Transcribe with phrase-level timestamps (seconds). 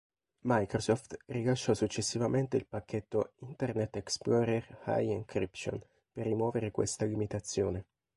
[0.45, 5.79] Microsoft rilasciò successivamente il pacchetto Internet Explorer High Encryption
[6.11, 7.85] per rimuovere questa limitazione.